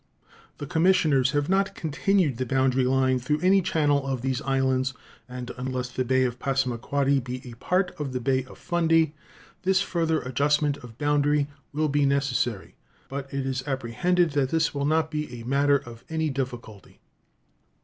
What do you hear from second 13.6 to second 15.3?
apprehended that this will not